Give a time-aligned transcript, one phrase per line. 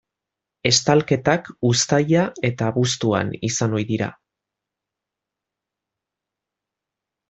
[0.69, 4.11] Estalketak uztaila eta abuztuan izan ohi dira.